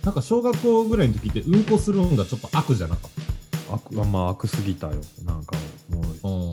[0.04, 3.10] なんか小学校ぐらいの時ってうんこするんがちょっと悪じゃなかっ
[3.94, 4.94] 悪まあ悪すぎたよ
[5.24, 5.56] なんか
[5.90, 6.28] もうた。
[6.28, 6.50] うん。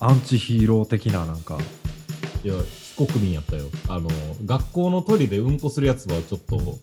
[0.00, 1.58] アンチヒーロー的ななんか
[2.44, 2.54] いや、
[2.96, 3.64] 非国民やったよ。
[3.88, 4.08] あの、
[4.44, 6.78] 学校のトイレでうんこするやつはちょっと、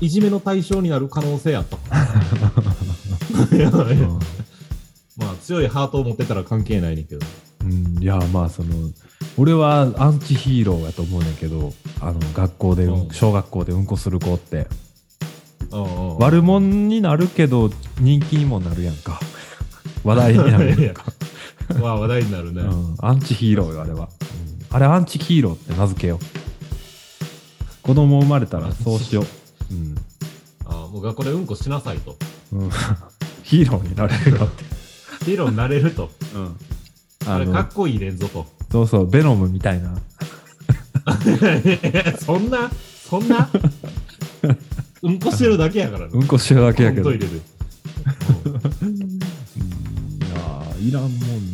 [0.00, 1.76] いじめの対象になる可能性あった。
[3.56, 4.08] いやいや
[5.50, 7.26] 強いハートを持ってたら関係ないねんけど。
[7.64, 8.02] ん、うん。
[8.02, 8.68] いやまあその
[9.36, 13.10] 俺はアンチヒーローやと思うねんけどあの学校で、うんうん。
[13.10, 14.68] 小学校でうんこする子って。
[15.72, 19.18] うんうん悪者になるけど人気にもなるやんか。
[20.04, 21.04] 話題になるやんか、
[21.80, 22.62] まあ、話題になるね。
[22.62, 24.08] うん、アンチヒーローよあれは、
[24.70, 27.82] あれアンチヒーローって名付けよう。
[27.82, 29.94] 子供生まれたらそうしよう、うん。
[30.64, 32.16] あもう学校でうんこしなさいと。
[32.52, 32.70] うん、
[33.44, 34.64] ヒーローになれるよって、
[35.24, 36.10] ヒーローになれると。
[36.34, 36.56] うん、
[37.26, 38.46] ああのれかっこいい連続と。
[38.70, 39.96] そうそうベノムみたいな
[42.24, 42.70] そんな、
[43.08, 43.50] そんな、
[45.02, 46.10] うんこしてるだけやからね。
[46.12, 47.26] うんこしてるだけやけどトイレで。
[48.82, 49.00] うんい
[50.32, 51.52] やーいらんもん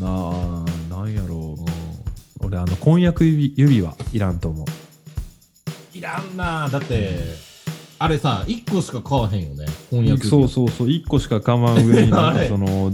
[0.91, 4.67] ななんやろう俺あの婚約指指輪いらんと思う
[5.97, 7.19] いらんなだって、
[7.99, 9.65] あれさ、1個しか買わへんよね。
[9.91, 10.27] 翻訳。
[10.27, 12.93] そうそうそう1個しか構わん上になんか あれその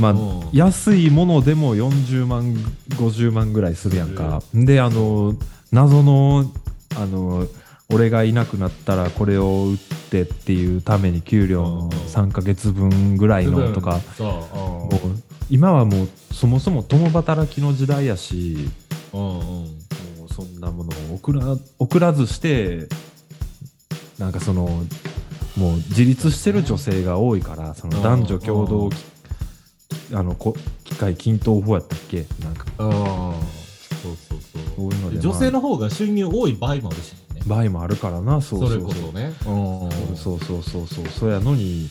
[0.00, 0.48] まあうん。
[0.52, 2.54] 安いものでも40万
[2.90, 4.42] 50万ぐらいするやんか。
[4.54, 5.34] であの
[5.70, 6.50] 謎の
[6.96, 7.46] あの
[7.92, 9.76] 俺がいなくなったらこれを売っ
[10.10, 11.88] てっていうために給料のうん。
[11.88, 14.00] 3ヶ月分ぐらいのとか。
[15.50, 18.70] 今はもうそもそも共働きの時代やし。
[19.12, 19.64] も
[20.28, 22.86] うそんなものを送ら送らずして
[24.18, 24.84] なんかその
[25.56, 28.90] もう自立してる女性が多いからその男女共同
[30.12, 32.26] あのこ機械均等法やったっけ？
[32.42, 33.34] なんかああ。
[34.02, 34.62] そうそうそう。
[34.76, 37.44] そういうので、女性まの方が収入多い場合もあるしねあ。
[37.46, 39.32] 場合もあるからなそうそうそれそうこそね。
[39.46, 40.16] うん。
[40.16, 41.88] そうそうそうそうそうやのに、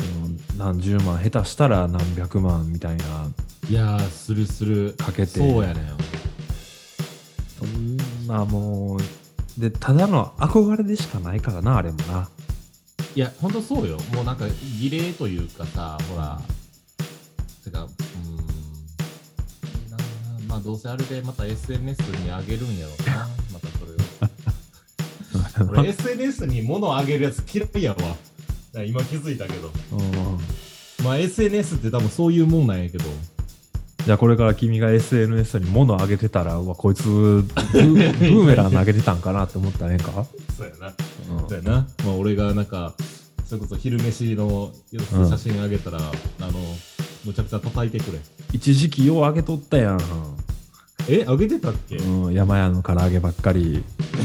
[0.00, 3.04] うん、何十万下手したら何百万みたいな
[3.68, 4.94] いやー、するする。
[4.98, 5.96] かけてそうやねん。
[7.58, 12.28] そんなもうでただの憧れでしかないからなあれもな
[13.16, 13.98] いや、ほんとそうよ。
[14.14, 14.44] もうなんか、
[14.78, 16.40] 儀礼というかさ、ほら、
[20.58, 23.92] あ、どうせあれでまた SNS に上げるんやろうな、 またそれ
[25.72, 25.72] を。
[25.80, 27.96] 俺、SNS に物を上げるやつ嫌いやわ。
[28.84, 29.70] 今気づいたけど。
[29.92, 33.04] うんまあ、SNS って多分そういうもんなんやけど。
[34.04, 37.42] じゃあこれから君が SNS に物を上げてたらうわこいつブー
[38.34, 40.86] ブーメラン投げてたんかなって思ったらええんか、そうやな。
[40.88, 41.86] うんそうやな。
[42.04, 42.94] まあ、俺がなんか、
[43.44, 44.72] それこそ昼飯の
[45.28, 46.52] 写真あげたら、あの、
[47.24, 48.18] むちゃくちゃ叩いてくれ。
[48.52, 49.98] 一時期よう上げとったやん、
[51.08, 53.84] え、あげてたっけ、うん、山屋の唐揚げばっかり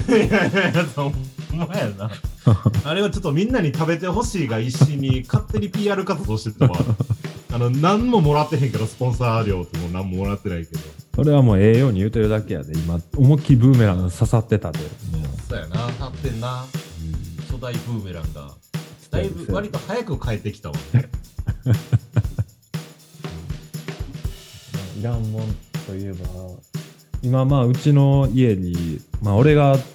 [0.09, 1.13] いやいやいや、そん
[1.53, 2.11] まやな。
[2.83, 6.77] あれはちょっとみんなに食べてほしいが一心に勝手に PR 活動してたわ。
[7.53, 10.81] あの、何ももらってへんけど、スポンサー料とも何ももらってないけど。
[11.15, 14.79] それはもうええように言うてるだけやで今思いっきりブーメラン刺さってたで
[15.47, 16.65] そうやな、立ってんな。
[17.49, 18.51] 初代ブーメランが。
[19.11, 20.75] だいぶ割と早く帰ってきたわ。
[24.99, 26.25] いらんもんといえば
[27.23, 29.86] 今まあうちの家に、まあ、俺が立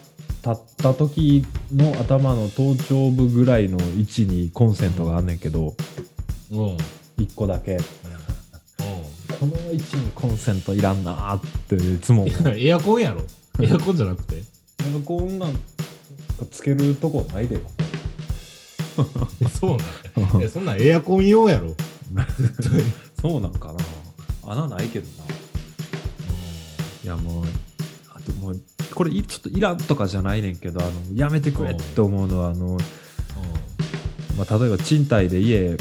[0.50, 5.74] った時の頭の頭頂部ぐらいの位置にコンセントがあんねんけど
[6.50, 6.58] うん。
[6.58, 6.76] うん。
[7.18, 7.78] 1個だけ。
[9.38, 12.26] この位置にコンセントいらんなーっていつも。
[12.56, 13.22] エアコンやろ。
[13.60, 14.36] エアコンじゃなくて。
[14.36, 14.40] エ
[14.96, 15.58] アコンなんか
[16.50, 17.60] つけるとこないで。
[19.60, 19.76] そう
[20.40, 20.48] なん？
[20.50, 21.76] そんなんエアコン用やろ。
[23.20, 24.52] そうなんかな。
[24.52, 25.34] 穴ないけどな。
[25.34, 25.37] い
[27.08, 27.44] やもう
[28.14, 28.60] あともう
[28.94, 32.78] これいちょっといらんとかじゃないねんけどあのやめてくれって思うのはあの、
[34.36, 35.76] まあ、例えば賃貸で家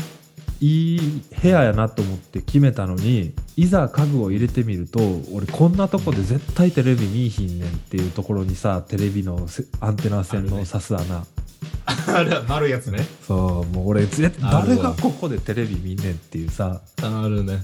[0.60, 5.00] いい部屋やなと思って決めたのにいざ家具を入れてみると
[5.32, 11.26] 俺こんなとこで絶対テレビ見いひんねんっていうところにさテレビのせアンテナ線の刺す穴、
[12.18, 13.06] あれ丸いやつね。
[13.26, 16.82] そうもう俺誰がここでテレビ見んねんっていうさ。
[17.02, 17.64] あるね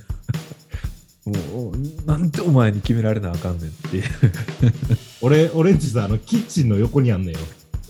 [1.25, 4.03] もうなんでお前に決められなあかんねんっていう。
[5.21, 7.39] 俺俺んちさあのキッチンの横にあんねんよ。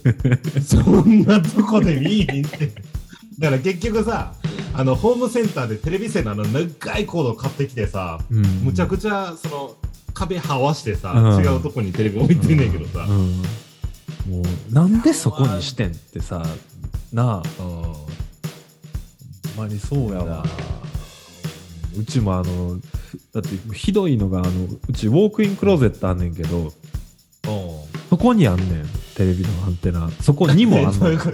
[0.64, 2.72] そんなとこで見いひんって。
[3.40, 4.34] だから結局さ
[4.74, 8.42] あのホームセンターでテレビ線のあの長いコード買ってきてさ、うん。
[8.64, 9.76] むちゃくちゃその
[10.14, 11.44] 壁はわしてさ、うん。
[11.44, 13.42] 違うとこにテレビ置いてんねんけどさ、うん。
[14.30, 16.46] もうなんでそこにしてんってさ
[17.12, 17.44] なあ。
[17.60, 17.66] うん。
[17.66, 20.46] ほんまにそうやわ。
[21.98, 22.80] うちもあの
[23.34, 24.50] だってひどいのがあの
[24.88, 26.72] うちウォークインクローゼットあんねんけどうん。
[28.10, 28.68] そこにあんねん
[29.16, 30.10] テレビのアンテナ。
[30.22, 31.32] そこにもあんの どういうこと？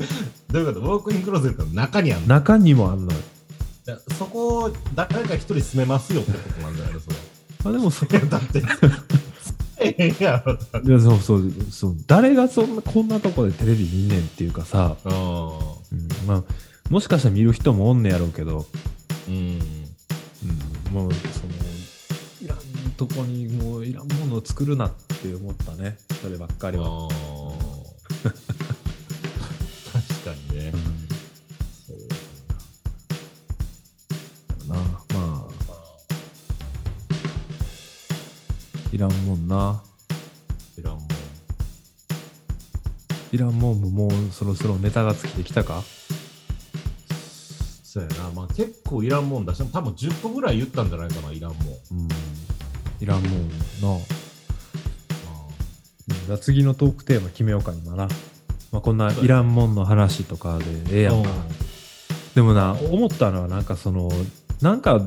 [0.58, 2.28] ウォークインクローゼットの中にあんの？
[2.28, 3.20] 中にもあんのよ。
[3.88, 7.00] いやそこ、誰か一人住めますよってことなんじゃないの？
[7.00, 7.16] それ。
[7.66, 8.64] あでもそいやだって、
[9.82, 10.54] ええやろ。
[10.54, 11.96] いやそうそうそう。
[12.08, 16.44] 誰がそんなこんなとこでテレビ見んねんっていうかさ、ううん、まあ
[16.90, 18.66] もしかしたら見る人もおんねやろうけど、
[19.30, 19.32] ん。
[19.32, 19.60] うん。
[20.90, 21.12] うん、もう
[23.00, 25.98] とこにもういらんものを作るなって思ったね。
[26.22, 27.08] そればっかりは、
[29.94, 30.74] 確かにね。
[34.66, 34.66] う。
[34.66, 34.68] ん。
[34.68, 34.76] な。
[34.76, 34.84] ま
[35.16, 35.48] あ。
[38.92, 39.82] いらんもんな。
[40.78, 41.08] いらんもん。
[43.32, 45.84] いらんもんももうそろそろネタが尽きてきたか？
[47.82, 48.30] そうやな。
[48.36, 49.56] まあ結構いらんもんだ。
[49.56, 51.62] し、多分10個ぐらい言ったんじゃないかな、いらんもん。
[51.92, 52.10] うん
[53.02, 53.56] いらんもんな。
[53.96, 53.98] あ
[56.26, 58.08] じゃあ次のトークテーマ決めようか今な、
[58.72, 59.28] まあ、こんない。
[59.28, 61.30] らんもんの話とかでええやんか。
[62.36, 64.10] でもな思ったのはなんかその
[64.62, 65.02] なんか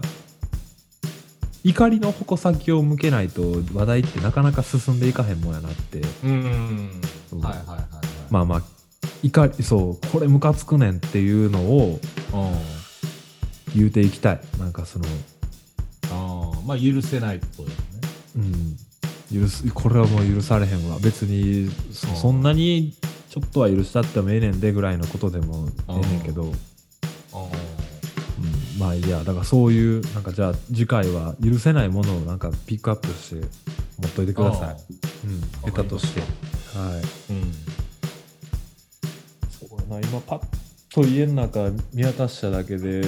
[1.65, 6.03] 怒りの矛先を向けないと話題ってなかなか進んでいかへんもんやなって。
[6.25, 7.01] うん。
[7.31, 7.41] そう。
[7.41, 7.87] はいはいはいはい。
[8.31, 8.63] まあまあ
[9.23, 12.01] 怒りそうこれムカつくねんっていうのを
[12.33, 12.53] うん。
[13.75, 14.41] 言うていきたい。
[14.59, 15.07] なんかその
[16.67, 17.85] まあ許せないことですね。
[18.37, 19.41] うん。
[19.43, 20.99] 許すこれはもう許されへんわ。
[21.01, 22.95] 別にそうんなに
[23.31, 26.57] ちょっとは許したってもええねんでぐらいのことでもええねんけど、うん、あ
[28.79, 29.25] まあいいや。
[29.25, 33.47] だからそういうなんかじゃあ次回は許せないものをなんかピックアップして
[33.99, 34.77] 持っといてください、
[35.27, 36.21] うん、ネタとして。
[36.21, 36.27] は
[36.91, 37.33] い。
[37.33, 37.53] うん。
[39.51, 40.09] そうやな。
[40.09, 40.62] 今パッ
[40.95, 43.03] と家の中見渡しただけで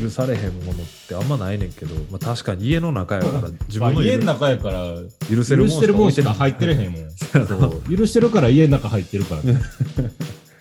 [0.00, 4.94] 許されへんものってあんまないねんけど、まあ、確かに家の中やから 自まあ分の家の中やから、
[5.28, 7.96] 許せるもん許しか入ってれへんもん。
[7.96, 9.42] 許してるから家の中入ってるから。
[9.42, 9.60] ね。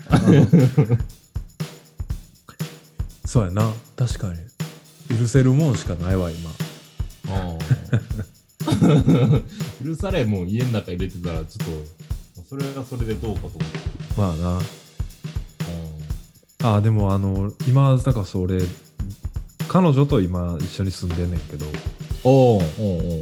[3.26, 3.72] そうやな。
[3.96, 4.40] 確かに。
[5.20, 6.50] 許せるもんしかないわ今。
[9.86, 11.68] 許されんもん家の中入れてたら、ちょっ
[12.38, 13.66] と、それはそれでどうかと思って。
[14.18, 14.62] まあな
[16.64, 18.60] あでもあの今だからそれ
[19.70, 21.66] 彼女と今一緒に住んでんねんけど。
[22.24, 23.22] おおおうお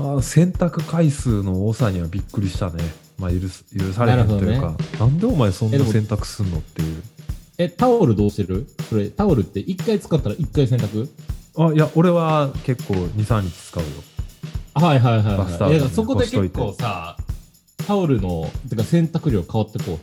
[0.00, 0.12] う。
[0.12, 2.82] まあ洗濯回数の多さにはびっくりしたね。
[3.18, 7.02] まあ許す許されへんというなかなんでお前そんな洗濯すんのっていう。
[7.58, 8.66] え、タオルどうしてる？
[8.88, 11.08] それ、タオルって1回使ったら1回洗濯
[11.58, 13.88] あいや俺は結構23日使うよ。
[14.74, 15.36] はいはいはい、はい。
[15.38, 17.16] バスタオルねえそこで結構さ、
[17.86, 19.98] タオルの、てか洗濯量変わってこうへん。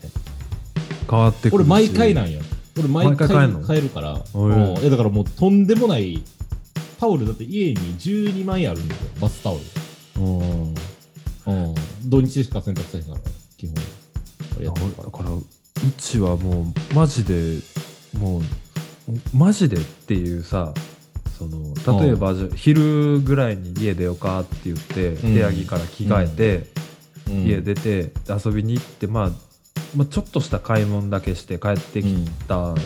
[1.10, 2.42] 変わってくるし俺毎回なんよ。
[2.78, 3.68] 俺毎回毎回変えんの？
[3.68, 4.22] 変えるから。
[4.34, 6.22] うんえだからもうとんでもない、
[7.00, 9.02] タオルだって家に12枚あるんだよ。
[9.22, 9.60] バスタオ
[10.18, 10.24] ル。
[10.24, 10.74] うんい
[11.48, 11.76] うん。
[12.06, 13.18] 土日しか洗濯せへんから、
[13.58, 13.76] 基本。
[14.58, 15.44] 俺ややってるからだからう
[15.98, 17.60] ちはもうマジで
[18.18, 18.42] もう
[19.34, 20.74] マジでっていうさ
[21.38, 26.58] その例えばじゃあ昼ぐらいに家出ようかって言って、ん部屋着から着替えて、
[27.30, 29.32] うん家出て遊びに行って、まあ、
[29.96, 32.78] まあちょっとした買い物だけして帰ってきたうん。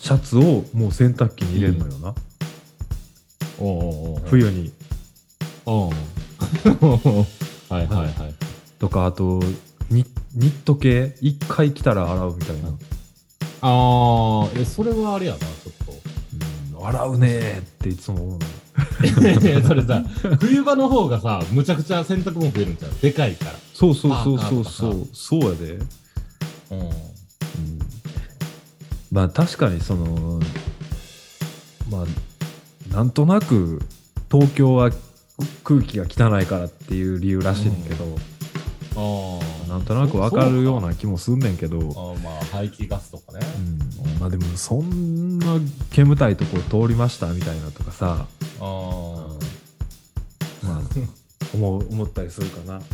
[0.00, 2.14] シャツをもう洗濯機に入れるのよな、
[3.58, 3.72] おうお
[4.12, 4.72] うおう冬に。
[5.66, 5.90] うん。
[7.68, 8.34] はいはいはい。
[8.78, 9.40] とかあと
[9.90, 11.16] ニニット系？
[11.20, 12.68] 一回着たら洗うみたいな、
[13.60, 15.79] ああ、え、それはあれやな、ちょっ
[16.92, 17.10] と。
[17.10, 18.40] うねーっていつも思うの
[19.68, 20.02] それさ、
[20.40, 22.90] 冬場の方がさ、むちゃくちゃ洗濯物増えるんちゃう？
[23.00, 23.52] でかいから。
[23.74, 26.90] そうそうそうそうそうそうやで、うん。
[29.10, 30.40] まあ確かにその
[31.90, 33.80] まあなんとなく
[34.30, 34.90] 東京は
[35.64, 38.04] 空気が汚いからっていう理由らしいねんけど、
[38.96, 39.49] ああ。
[39.70, 43.40] なんとなくわかるような気もすんねんけど、あーまあ、排気ガスとかね。
[44.04, 45.58] うん、まあでもそんな
[45.92, 48.26] 煙たいとこ通りましたみたいなとかさ、
[48.60, 48.66] ああ。
[50.66, 50.80] まあ
[51.54, 52.86] 思う思ったりするかな、うん、い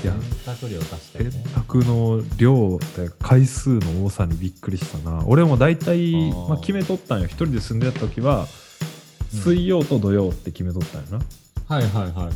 [0.06, 0.12] や
[0.44, 1.44] 洗濯量確か洗にね。
[1.54, 5.24] 濯の量って回数の多さにびっくりしたな。
[5.26, 7.26] 俺も大体まあ、決めとったんよ。
[7.26, 8.46] 一人で住んでた時は
[9.34, 9.40] うん。
[9.40, 11.18] 水曜と土曜って決めとったんよ
[11.68, 12.34] な、はいはいはいはい。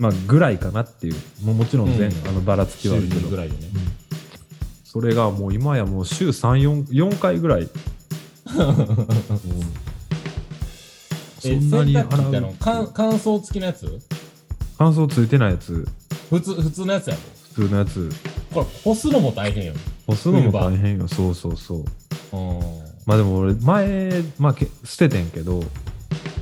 [0.00, 3.60] まあぐらいかなっていうもうもちろん全、うんあのばらつき週はあるけどにぐらいでね。
[3.74, 3.80] うん
[4.82, 7.68] それがもう今やもう週34 4回ぐらい、
[11.38, 13.86] そ え、んなに洗うの乾乾燥付きのやつ？
[14.76, 15.86] 乾燥ついてないやつ、
[16.28, 17.20] 普通、普通のやつやろ？
[17.54, 18.10] 普通のやつ、
[18.52, 19.74] これ、干すのも大変よ。
[20.08, 21.06] 干すのも大変よ。
[21.06, 21.84] そうそうそ
[22.32, 22.36] う。
[22.36, 22.60] うん。
[23.06, 25.62] まあでも俺、前、まあ、け捨ててんけど、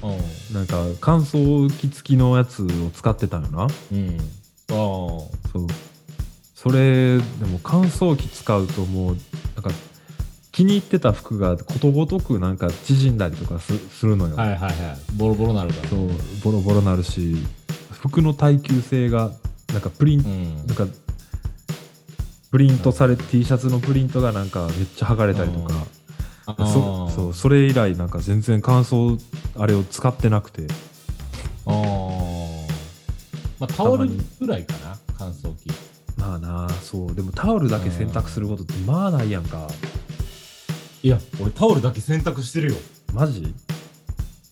[0.02, 0.54] うん。
[0.54, 3.66] なんか乾燥機付きのやつを使ってたよな。
[3.92, 4.18] うん。
[4.70, 4.74] ああ。
[4.74, 5.66] そう。
[6.54, 9.16] それ、でも乾燥機使うともう、
[9.54, 9.70] なんか、
[10.50, 14.34] 気に入ってた服がことごとくなんか縮んだりとかすするのよ。
[14.34, 14.74] はいはいはい。
[15.16, 15.88] ボロボロなるから。
[15.88, 16.08] そう、
[16.42, 17.36] ボロボロなるし、
[17.92, 19.30] 服の耐久性が、
[19.72, 20.66] なんかプリン、うん。
[20.66, 20.86] なんか、
[22.50, 25.97] プリントされ、T シャツのプリントがなんかめっちゃ剥がれたりとか、あ
[26.56, 29.20] そそうそれ以来なんか全然乾燥
[29.56, 30.66] あれを使ってなくて。
[31.66, 32.68] あー。
[33.60, 34.08] まあ、タオル
[34.40, 35.68] ぐらいかな、乾燥機。
[36.16, 37.14] まあなあそう。
[37.14, 39.68] でもタオルだけ洗濯することってまあないやんか。
[41.02, 42.76] いや、俺タオルだけ洗濯してるよ。
[43.12, 43.54] マジ？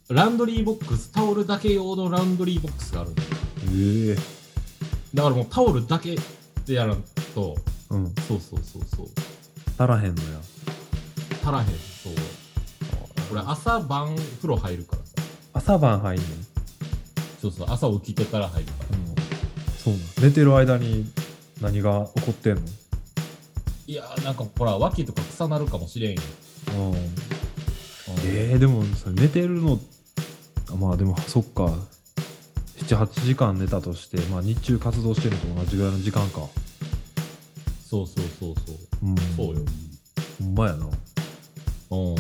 [0.09, 3.29] ランドリーボックス、タオルだけ用のランドリーボックスがあるんだよ。
[3.73, 4.17] ええ。
[5.15, 6.17] だからもうタオルだけ
[6.67, 7.03] でやらん
[7.35, 7.57] と、
[7.91, 8.15] うん。
[8.29, 9.07] そうそうそうそう。
[9.79, 10.41] 足らへんのや
[11.47, 12.13] 足らへん、そう。
[13.31, 15.13] 俺朝晩風呂入るからさ。
[15.53, 16.29] 朝晩入んねん、
[17.41, 18.97] そうそう、朝起きてから入るから。
[19.79, 21.09] そうなん寝てる間に
[21.61, 22.63] 何が起こってんの？
[23.87, 26.23] いやーなんかほら、脇とか臭なるかもしれんよ。
[26.73, 26.97] うんうん
[28.25, 29.79] えー、でもそれ寝てるの
[30.73, 31.67] あまあでもそっか
[32.79, 36.41] 78時間寝たとして、まあ、日中活動してるのと同じぐらいの時間か
[37.89, 38.77] そうそうそうそう。
[39.05, 39.65] うんそうよ。
[40.41, 40.87] ほんまやな
[41.91, 42.15] うん。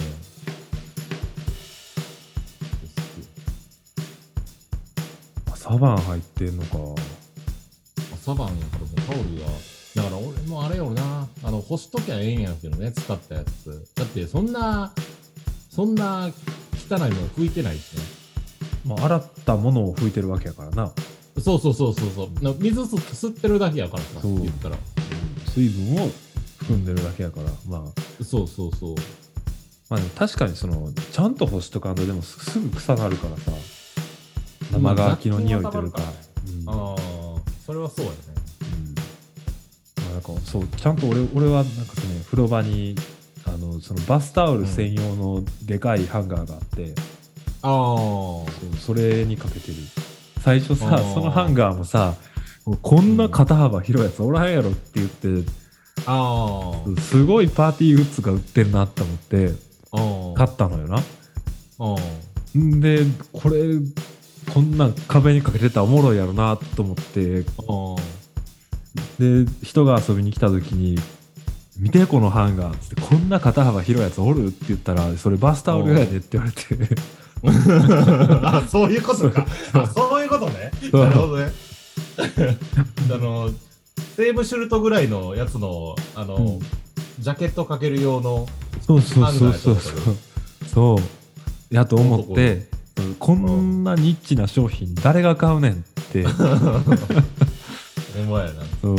[5.52, 6.78] 朝晩入ってんのか
[8.14, 9.46] 朝晩やからもうタオルが。
[9.96, 13.88] だから俺もあれよな、あの、干しときゃええんやけどね、使ったやつ。
[13.94, 14.92] だってそんな、
[15.70, 16.30] そんな
[16.88, 18.02] 汚いもん拭いてないしね。
[18.84, 20.92] まあ、洗ったものを拭いてるわけやからな
[21.42, 22.44] そうそうそうそうそう。
[22.44, 24.76] な水吸吸ってるだけやからさ、そう言ったら。
[25.48, 26.10] 水分を
[26.58, 28.94] 含んでるだけやからまあそうそうそう。
[29.89, 33.53] まあでも確かにそのちゃんと干しとかんとでもすすぐ臭なるからさ。
[34.72, 36.03] 生乾きの匂いというか、
[36.49, 36.64] うん。
[36.64, 36.97] まああ、
[37.64, 38.16] それはそうやね。
[40.11, 42.97] あ、なんかそうちゃんと俺俺はなんかその風呂場に
[43.47, 46.95] あのそのバスタオル専用のでかいハンガーがあって、
[47.62, 47.70] ああ。
[47.70, 49.74] そうそれにかけてる。
[50.41, 52.14] 最初さそのハンガーもさ
[52.82, 55.28] こんな肩幅広いやつおらんやろって言って
[56.07, 57.01] ああ。
[57.01, 59.65] すごいパーティーグッズが売ってるなって思って。
[60.36, 61.03] 買ったのよな。
[62.80, 63.01] で
[63.32, 63.78] これ
[64.53, 67.97] こんなん壁にかけてたらおもろいやろなと思ってあ。
[69.18, 70.97] で人が遊びに来た時に
[71.78, 76.97] 「見てこのハンガー」っつって「こんな肩幅広いやつおる?」って言ったら「それバスタオルやで」って言われて
[77.42, 79.47] あ、そういうことか。
[79.74, 80.70] あ、そういうことね。
[80.92, 81.53] なるほどね。
[83.12, 83.51] あの、
[84.16, 86.61] セーブシュルトぐらいのやつの、あの、うん
[87.18, 88.46] ジャケットかける用の、
[88.86, 90.16] そうそうそうそうそう。
[90.66, 91.74] そう。
[91.74, 92.68] やと思って
[93.18, 95.76] こんなニッチな商品誰が買うねんっ
[96.12, 96.24] て。
[98.18, 98.62] お前やな。
[98.80, 98.96] そう。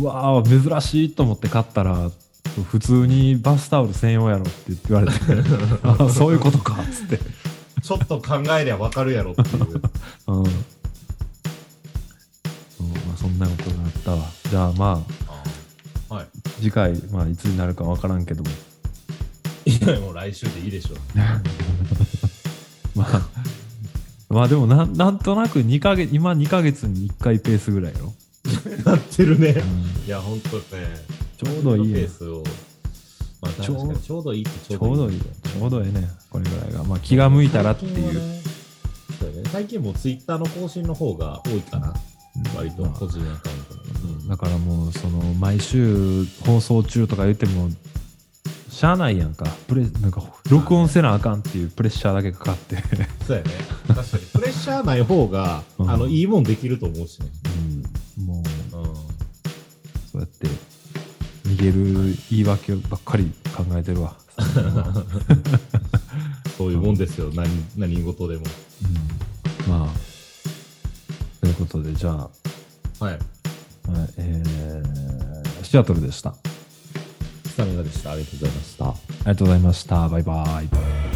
[0.00, 2.10] うわー珍しいと思って買ったら
[2.70, 4.50] 普通にバスタオル専用やろって
[4.88, 5.14] 言われて。
[5.82, 7.18] あ そういうことかっつって。
[7.82, 9.82] ちょっと考えりゃわかるやろっていう。
[10.28, 10.44] うん。
[10.44, 10.50] そ
[12.80, 14.30] うまあ、そんなことがあったわ。
[14.50, 15.33] じゃあまあ
[16.08, 16.26] はい。
[16.60, 18.50] 次回、まあ、いつになるかわからんけども
[19.66, 20.96] いや、もう来週でいいでしょ。
[22.94, 23.28] まあ
[24.28, 28.14] まあでもなんなんとなく2ヶ月今2ヶ月に1回ペースぐらいやろ、
[28.84, 29.50] なってるね。
[29.50, 30.62] うんいや、ほんとね。
[31.36, 32.42] ちょうどいいペねースを。
[33.40, 38.42] まあ、ちょちょうどいいってちょうどいいちょうどいいねこれぐらいがまあ気が向いたらっていう、
[39.52, 41.88] 最近もうツイッターの更新の方が多いかな。
[41.88, 41.94] うん
[42.56, 43.63] 割とまあ個人アカウン。
[44.28, 47.68] だからもうその毎週放送中とか言っても
[48.74, 50.20] しゃあないやんかプレなんか
[50.50, 52.76] 録音せなあかんっていうプレッシャーだけかかって、
[53.24, 53.50] そうやね。
[53.86, 54.22] 確かに。
[54.32, 57.28] プレッシャーない方が、うんあの、いいもんできると思うしね。
[58.18, 58.86] うん、もううん。
[60.10, 60.48] そうやって
[61.44, 64.16] 逃げる言い訳ばっかり考えてるわ、
[66.58, 67.30] そういうもんですよ。
[67.32, 68.42] 何、何事でも。
[69.66, 69.88] うん、まあ
[71.40, 72.28] ということでじゃあ、
[73.04, 73.18] はい。
[73.88, 76.54] はいえー、シアトルでしたあ
[77.54, 78.10] スタミナでした。
[78.10, 78.84] ありがとうございました。
[79.20, 81.13] りがとうございましたバイバイ